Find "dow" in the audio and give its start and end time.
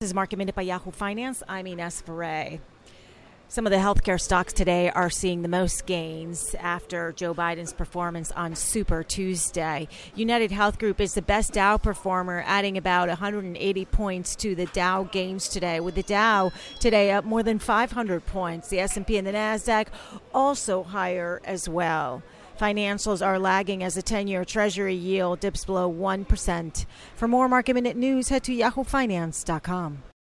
11.52-11.78, 14.66-15.02, 16.04-16.52